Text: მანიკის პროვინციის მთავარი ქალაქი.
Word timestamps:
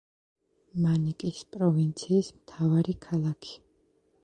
მანიკის 0.85 1.43
პროვინციის 1.57 2.33
მთავარი 2.39 2.99
ქალაქი. 3.07 3.57